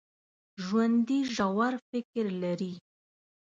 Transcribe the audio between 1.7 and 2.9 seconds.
فکر لري